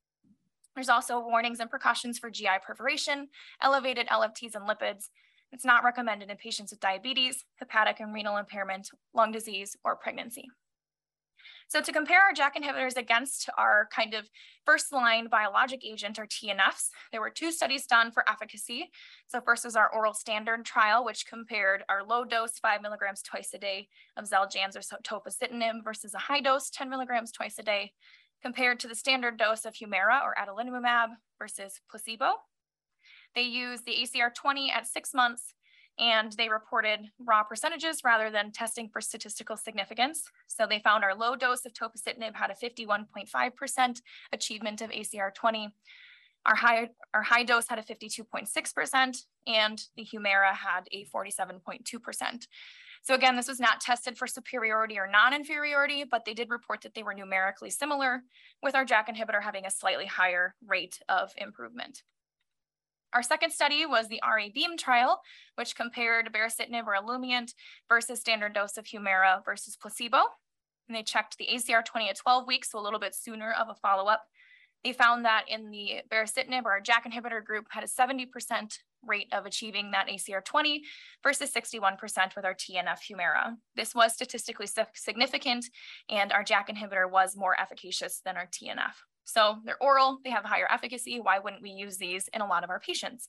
[0.74, 3.29] There's also warnings and precautions for GI perforation,
[3.61, 5.09] elevated LFTs and lipids.
[5.53, 10.48] It's not recommended in patients with diabetes, hepatic and renal impairment, lung disease, or pregnancy.
[11.70, 14.28] So to compare our JAK inhibitors against our kind of
[14.66, 18.90] first line biologic agent or TNFs, there were two studies done for efficacy.
[19.28, 23.50] So first was our oral standard trial, which compared our low dose five milligrams twice
[23.54, 27.92] a day of Xeljanz or tofacitinib versus a high dose 10 milligrams twice a day
[28.42, 32.33] compared to the standard dose of Humira or adalimumab versus placebo.
[33.37, 35.54] They used the ACR20 at six months
[36.00, 40.24] and they reported raw percentages rather than testing for statistical significance.
[40.46, 44.00] So they found our low dose of tofacitinib had a 51.5%
[44.32, 45.68] achievement of ACR 20.
[46.46, 52.46] Our high, our high dose had a 52.6%, and the Humira had a 47.2%.
[53.02, 56.94] So again, this was not tested for superiority or non-inferiority, but they did report that
[56.94, 58.22] they were numerically similar,
[58.62, 62.02] with our JAK inhibitor having a slightly higher rate of improvement.
[63.12, 65.20] Our second study was the RA-BEAM trial,
[65.57, 67.53] which compared baricitinib or Olumiant
[67.88, 70.18] versus standard dose of Humira versus placebo.
[70.88, 73.75] And they checked the ACR20 at 12 weeks, so a little bit sooner of a
[73.75, 74.23] follow-up.
[74.85, 78.29] They found that in the baricitinib or JAK inhibitor group had a 70%
[79.05, 80.81] rate of achieving that ACR20
[81.23, 83.57] versus 61% with our TNF Humira.
[83.77, 85.66] This was statistically significant
[86.09, 88.94] and our JAK inhibitor was more efficacious than our TNF.
[89.24, 91.20] So they're oral, they have higher efficacy.
[91.20, 93.28] Why wouldn't we use these in a lot of our patients?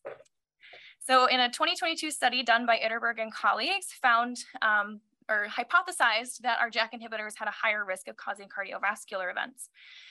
[1.00, 5.02] So in a 2022 study done by Ytterberg and colleagues found um,
[5.32, 9.70] or hypothesized that our JAK inhibitors had a higher risk of causing cardiovascular events.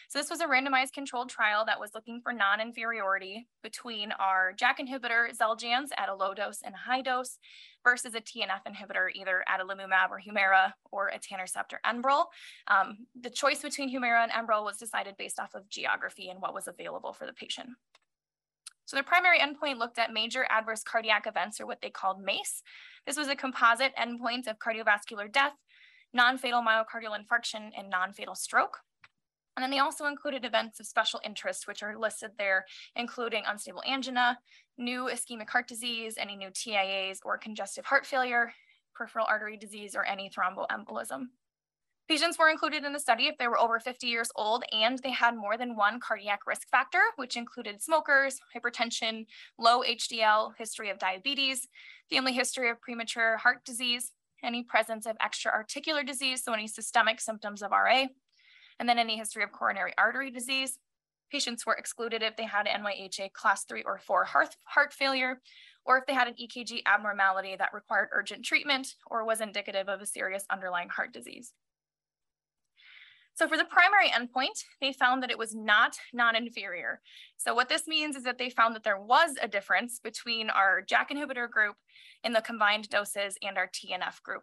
[0.09, 4.79] So this was a randomized controlled trial that was looking for non-inferiority between our JAK
[4.79, 7.39] inhibitor Xeljanz at a low dose and a high dose
[7.85, 12.27] versus a TNF inhibitor, either adalimumab or Humira or etanercept or Enbrel.
[12.67, 16.55] Um, the choice between Humira and Enbrel was decided based off of geography and what
[16.55, 17.69] was available for the patient.
[18.91, 22.65] So the primary endpoint looked at major adverse cardiac events or what they called MACE.
[23.07, 25.53] This was a composite endpoint of cardiovascular death,
[26.13, 28.79] non-fatal myocardial infarction, and non-fatal stroke.
[29.57, 32.65] And then they also included events of special interest, which are listed there,
[32.97, 34.41] including unstable angina,
[34.77, 38.53] new ischemic heart disease, any new TIAs or congestive heart failure,
[38.93, 41.27] peripheral artery disease, or any thromboembolism.
[42.11, 45.13] Patients were included in the study if they were over 50 years old and they
[45.13, 49.27] had more than one cardiac risk factor, which included smokers, hypertension,
[49.61, 51.69] low HDL, history of diabetes,
[52.11, 54.11] family history of premature heart disease,
[54.43, 58.07] any presence of extra-articular disease, so any systemic symptoms of RA,
[58.81, 60.81] and then any history of coronary artery disease.
[61.31, 65.41] Patients were excluded if they had NYHA class three or four heart, heart failure,
[65.85, 70.01] or if they had an EKG abnormality that required urgent treatment or was indicative of
[70.01, 71.53] a serious underlying heart disease.
[73.41, 77.01] So for the primary endpoint, they found that it was not non-inferior.
[77.39, 80.83] So what this means is that they found that there was a difference between our
[80.83, 81.77] JAK inhibitor group
[82.23, 84.43] in the combined doses and our TNF group.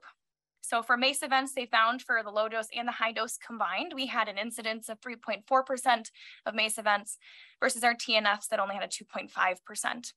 [0.62, 3.92] So for MACE events, they found for the low dose and the high dose combined,
[3.94, 6.10] we had an incidence of 3.4%
[6.48, 7.20] of MACE events
[7.60, 10.14] versus our TNFs that only had a 2.5%.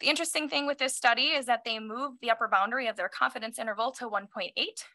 [0.00, 3.08] The interesting thing with this study is that they moved the upper boundary of their
[3.08, 4.52] confidence interval to 1.8.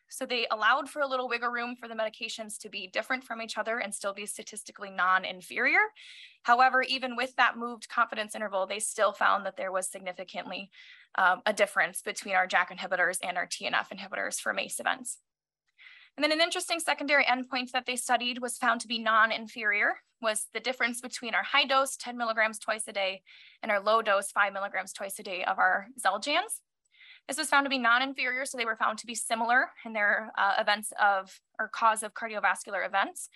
[0.07, 3.41] So they allowed for a little wiggle room for the medications to be different from
[3.41, 5.81] each other and still be statistically non-inferior.
[6.43, 10.69] However, even with that moved confidence interval, they still found that there was significantly
[11.17, 15.17] um, a difference between our JAK inhibitors and our TNF inhibitors for MACE events.
[16.15, 20.47] And then an interesting secondary endpoint that they studied was found to be non-inferior, was
[20.53, 23.23] the difference between our high dose 10 milligrams twice a day
[23.61, 26.61] and our low dose five milligrams twice a day of our Xeljanz.
[27.27, 30.31] This was found to be non-inferior, so they were found to be similar in their
[30.37, 33.29] uh, events of or cause of cardiovascular events.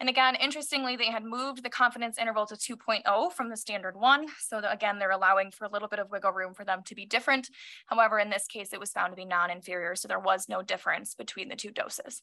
[0.00, 4.26] And again, interestingly, they had moved the confidence interval to 2.0 from the standard one.
[4.40, 7.06] So again, they're allowing for a little bit of wiggle room for them to be
[7.06, 7.48] different.
[7.86, 9.94] However, in this case, it was found to be non-inferior.
[9.94, 12.22] So there was no difference between the two doses.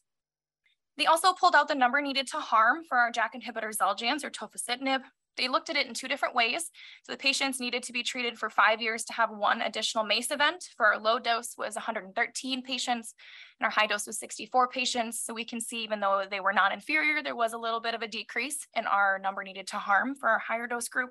[0.98, 4.30] They also pulled out the number needed to harm for our JAK inhibitor Xeljanz or
[4.30, 5.00] tofacitinib.
[5.36, 6.70] They looked at it in two different ways.
[7.04, 10.30] So the patients needed to be treated for five years to have one additional MACE
[10.30, 10.68] event.
[10.76, 13.14] For our low dose was 113 patients
[13.58, 15.20] and our high dose was 64 patients.
[15.24, 17.94] So we can see even though they were not inferior, there was a little bit
[17.94, 21.10] of a decrease in our number needed to harm for our higher dose group.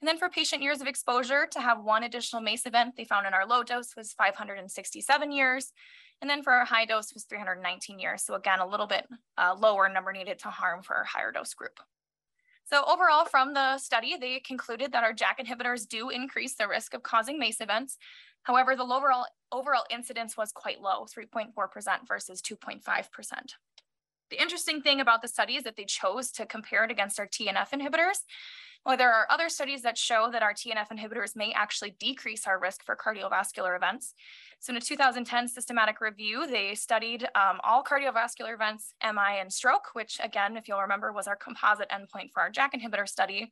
[0.00, 3.26] And then for patient years of exposure to have one additional MACE event, they found
[3.26, 5.72] in our low dose was 567 years.
[6.22, 8.24] And then for our high dose was 319 years.
[8.24, 11.54] So again, a little bit uh, lower number needed to harm for our higher dose
[11.54, 11.80] group.
[12.64, 16.94] So overall from the study, they concluded that our JAK inhibitors do increase the risk
[16.94, 17.98] of causing MACE events.
[18.42, 21.50] However, the overall, overall incidence was quite low, 3.4%
[22.08, 22.82] versus 2.5%.
[24.30, 27.26] The interesting thing about the study is that they chose to compare it against our
[27.26, 28.18] TNF inhibitors.
[28.86, 32.58] Well, there are other studies that show that our TNF inhibitors may actually decrease our
[32.58, 34.14] risk for cardiovascular events.
[34.58, 39.88] So in a 2010 systematic review, they studied um, all cardiovascular events, MI and stroke,
[39.92, 43.50] which again, if you'll remember, was our composite endpoint for our JAK inhibitor study,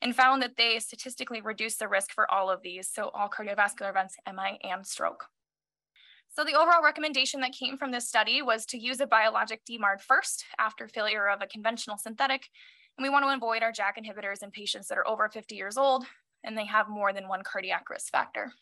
[0.00, 3.90] and found that they statistically reduced the risk for all of these, so all cardiovascular
[3.90, 5.26] events, MI and stroke.
[6.32, 10.00] So the overall recommendation that came from this study was to use a biologic DMARD
[10.00, 12.48] first after failure of a conventional synthetic.
[12.96, 15.76] And we want to avoid our JAK inhibitors in patients that are over 50 years
[15.76, 16.04] old
[16.44, 18.52] and they have more than one cardiac risk factor.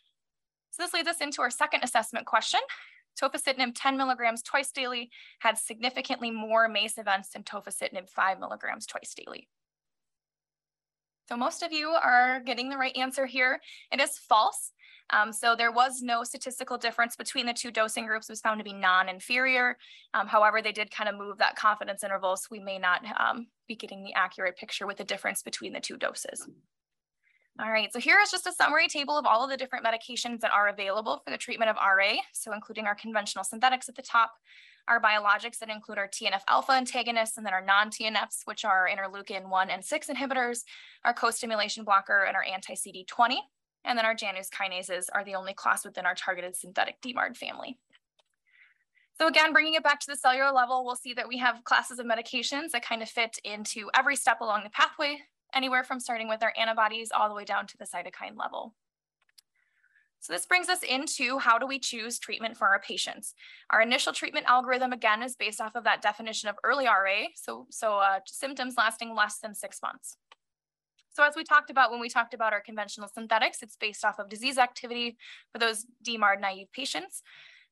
[0.71, 2.61] So this leads us into our second assessment question.
[3.21, 9.15] Tofacitinib 10 milligrams twice daily had significantly more MACE events than tofacitinib 5 milligrams twice
[9.15, 9.49] daily.
[11.29, 13.61] So most of you are getting the right answer here.
[13.93, 14.73] It is false.
[15.11, 18.29] Um, so there was no statistical difference between the two dosing groups.
[18.29, 19.77] Was found to be non-inferior.
[20.15, 23.47] Um, however, they did kind of move that confidence interval, so we may not um,
[23.67, 26.47] be getting the accurate picture with the difference between the two doses.
[27.61, 30.41] All right, so here is just a summary table of all of the different medications
[30.41, 32.13] that are available for the treatment of RA.
[32.33, 34.33] So including our conventional synthetics at the top,
[34.87, 39.49] our biologics that include our TNF alpha antagonists, and then our non-TNFs, which are interleukin
[39.49, 40.61] 1 and 6 inhibitors,
[41.05, 43.39] our co-stimulation blocker, and our anti-CD20.
[43.85, 47.79] And then our Janus kinases are the only class within our targeted synthetic DMARD family.
[49.19, 51.99] So again, bringing it back to the cellular level, we'll see that we have classes
[51.99, 55.19] of medications that kind of fit into every step along the pathway
[55.55, 58.75] anywhere from starting with our antibodies all the way down to the cytokine level.
[60.21, 63.35] So this brings us into how do we choose treatment for our patients.
[63.71, 67.67] Our initial treatment algorithm, again, is based off of that definition of early RA, so,
[67.71, 70.17] so uh, symptoms lasting less than six months.
[71.19, 74.21] So as we talked about when we talked about our conventional synthetics, it's based off
[74.21, 75.17] of disease activity
[75.51, 77.23] for those DMARD naive patients.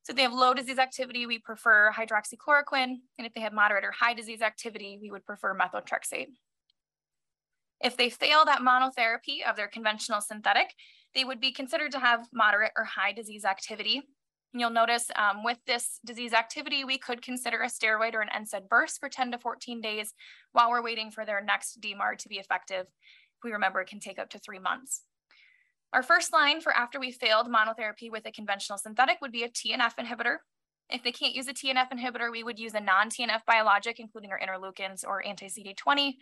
[0.03, 2.97] So if they have low disease activity, we prefer hydroxychloroquine.
[3.19, 6.27] And if they have moderate or high disease activity, we would prefer methotrexate.
[7.81, 10.75] If they fail that monotherapy of their conventional synthetic,
[11.15, 14.03] they would be considered to have moderate or high disease activity.
[14.53, 18.31] And you'll notice um, with this disease activity, we could consider a steroid or an
[18.37, 20.15] NSAID burst for 10 to 14 days
[20.51, 22.87] while we're waiting for their next DMARD to be effective.
[23.45, 25.03] We remember, it can take up to three months.
[25.93, 29.49] Our first line for after we failed monotherapy with a conventional synthetic would be a
[29.49, 30.39] TNF inhibitor.
[30.91, 34.39] If they can't use a TNF inhibitor, we would use a non-TNF biologic, including our
[34.39, 36.15] interleukins or anti-CD20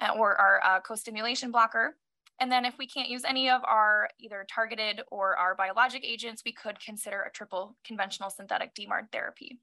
[0.00, 1.96] uh, or our uh, co-stimulation blocker.
[2.40, 6.42] And then if we can't use any of our either targeted or our biologic agents,
[6.44, 9.58] we could consider a triple conventional synthetic DMARD therapy.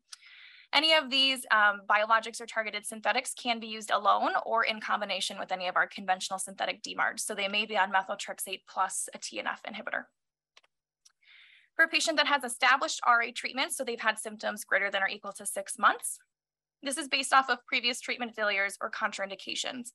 [0.78, 5.40] Any of these um, biologics or targeted synthetics can be used alone or in combination
[5.40, 7.22] with any of our conventional synthetic DMARDs.
[7.22, 10.04] So they may be on methotrexate plus a TNF inhibitor.
[11.76, 15.08] For a patient that has established RA treatment, so they've had symptoms greater than or
[15.08, 16.20] equal to six months,
[16.84, 19.94] this is based off of previous treatment failures or contraindications.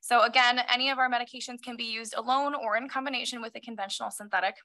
[0.00, 3.60] So again, any of our medications can be used alone or in combination with a
[3.60, 4.56] conventional synthetic.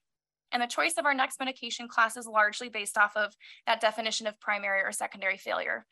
[0.52, 3.34] And the choice of our next medication class is largely based off of
[3.66, 5.86] that definition of primary or secondary failure.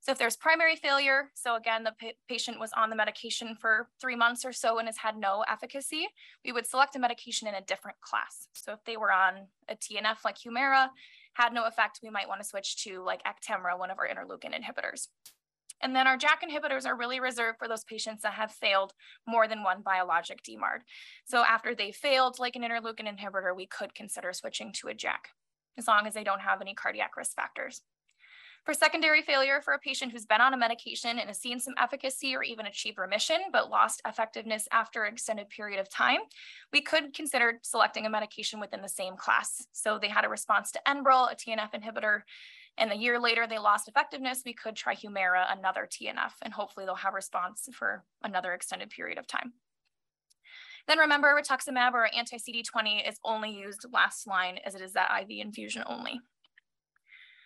[0.00, 1.94] So if there's primary failure, so again, the
[2.28, 6.06] patient was on the medication for three months or so and has had no efficacy,
[6.44, 8.48] we would select a medication in a different class.
[8.52, 10.88] So if they were on a TNF like Humira,
[11.32, 14.52] had no effect, we might want to switch to like Actemra, one of our interleukin
[14.54, 15.08] inhibitors.
[15.82, 18.92] And then our JAK inhibitors are really reserved for those patients that have failed
[19.26, 20.80] more than one biologic DMARD.
[21.24, 25.28] So after they failed like an interleukin inhibitor, we could consider switching to a JAK
[25.76, 27.82] as long as they don't have any cardiac risk factors.
[28.64, 31.74] For secondary failure for a patient who's been on a medication and has seen some
[31.78, 36.20] efficacy or even achieved remission, but lost effectiveness after an extended period of time,
[36.72, 39.66] we could consider selecting a medication within the same class.
[39.72, 42.20] So they had a response to Enbrel, a TNF inhibitor,
[42.76, 46.86] and a year later they lost effectiveness, we could try Humira, another TNF, and hopefully
[46.86, 49.52] they'll have response for another extended period of time.
[50.86, 55.28] Then remember, rituximab or anti-CD20 is only used last line as it is that IV
[55.30, 56.20] infusion only.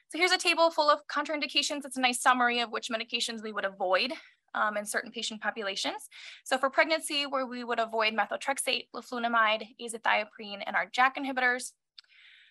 [0.09, 1.85] So here's a table full of contraindications.
[1.85, 4.13] It's a nice summary of which medications we would avoid
[4.55, 6.09] um, in certain patient populations.
[6.45, 11.73] So for pregnancy, where we would avoid methotrexate, leflunomide, azathioprine, and our JAK inhibitors.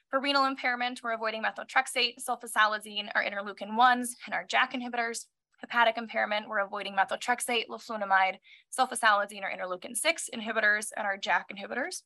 [0.10, 5.26] For renal impairment, we're avoiding methotrexate, sulfasalazine, our interleukin 1s, and our JAK inhibitors.
[5.60, 8.38] Hepatic impairment, we're avoiding methotrexate, leflunomide,
[8.72, 12.04] sulfasalazine, or interleukin 6 inhibitors, and our JAK inhibitors.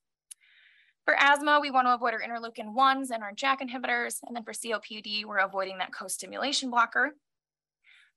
[1.06, 4.18] For asthma, we want to avoid our interleukin 1s and our JAK inhibitors.
[4.26, 7.12] And then for COPD, we're avoiding that co-stimulation blocker.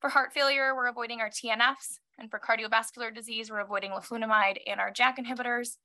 [0.00, 1.98] For heart failure, we're avoiding our TNFs.
[2.18, 5.76] And for cardiovascular disease, we're avoiding leflunomide and our JAK inhibitors.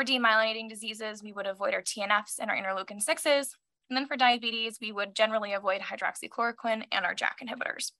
[0.00, 3.50] For demyelinating diseases, we would avoid our TNFs and our interleukin 6s.
[3.90, 7.92] And then for diabetes, we would generally avoid hydroxychloroquine and our JAK inhibitors.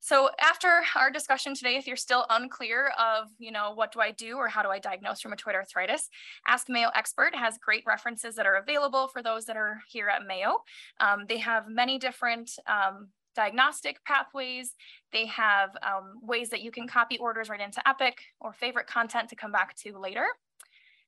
[0.00, 4.12] So after our discussion today, if you're still unclear of, you know, what do I
[4.12, 6.08] do or how do I diagnose rheumatoid arthritis,
[6.48, 10.26] Ask Mayo Expert has great references that are available for those that are here at
[10.26, 10.60] Mayo.
[11.00, 14.74] Um, they have many different um, diagnostic pathways.
[15.12, 19.28] They have um, ways that you can copy orders right into Epic or favorite content
[19.28, 20.24] to come back to later.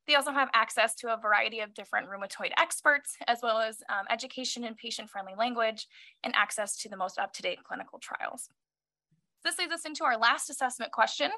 [0.08, 4.06] They also have access to a variety of different rheumatoid experts, as well as um,
[4.08, 5.86] education in patient-friendly language
[6.24, 8.48] and access to the most up-to-date clinical trials.
[9.44, 11.30] This leads us into our last assessment question.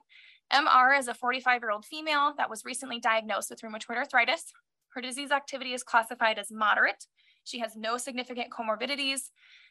[0.53, 4.53] MR is a 45-year-old female that was recently diagnosed with rheumatoid arthritis.
[4.95, 7.07] Her disease activity is classified as moderate.
[7.43, 9.31] She has no significant comorbidities.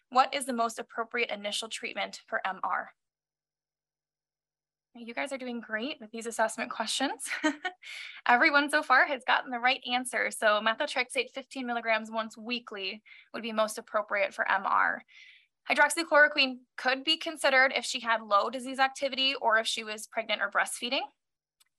[0.10, 2.88] What is the most appropriate initial treatment for MR?
[4.96, 7.30] You guys are doing great with these assessment questions.
[8.28, 10.32] Everyone so far has gotten the right answer.
[10.32, 13.02] So methotrexate 15 milligrams once weekly
[13.34, 15.00] would be most appropriate for MR.
[15.70, 20.42] Hydroxychloroquine could be considered if she had low disease activity or if she was pregnant
[20.42, 21.02] or breastfeeding.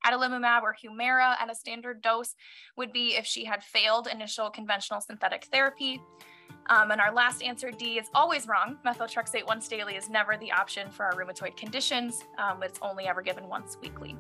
[0.07, 2.35] Adalimumab or Humira at a standard dose
[2.77, 6.01] would be if she had failed initial conventional synthetic therapy.
[6.67, 8.79] Um, and our last answer, D, is always wrong.
[8.87, 12.25] Methotrexate once daily is never the option for our rheumatoid conditions.
[12.39, 14.17] Um, it's only ever given once weekly.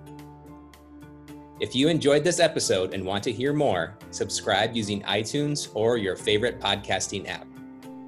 [1.61, 6.16] If you enjoyed this episode and want to hear more, subscribe using iTunes or your
[6.16, 7.47] favorite podcasting app.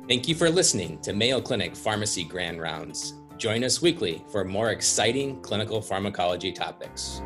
[0.09, 3.15] Thank you for listening to Mayo Clinic Pharmacy Grand Rounds.
[3.37, 7.21] Join us weekly for more exciting clinical pharmacology topics.